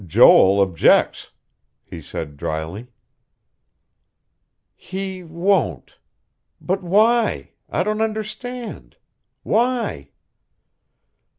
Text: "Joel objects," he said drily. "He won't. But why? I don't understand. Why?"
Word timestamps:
"Joel 0.07 0.61
objects," 0.61 1.29
he 1.85 2.01
said 2.01 2.35
drily. 2.35 2.87
"He 4.75 5.21
won't. 5.21 5.99
But 6.59 6.81
why? 6.81 7.51
I 7.69 7.83
don't 7.83 8.01
understand. 8.01 8.97
Why?" 9.43 10.09